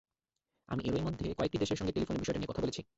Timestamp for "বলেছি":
2.63-2.81